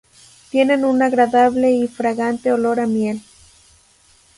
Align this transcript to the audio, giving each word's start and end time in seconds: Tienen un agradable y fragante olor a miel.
Tienen 0.49 0.83
un 0.83 1.03
agradable 1.03 1.69
y 1.73 1.87
fragante 1.87 2.51
olor 2.51 2.79
a 2.79 2.87
miel. 2.87 3.21